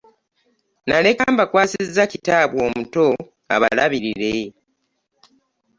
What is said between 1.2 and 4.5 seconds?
mbakwasizza kitaabwe omuto abalabirire.